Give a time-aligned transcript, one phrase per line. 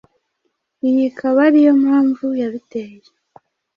[0.87, 3.07] iyi ikaba ariyo mpamvu yabiteye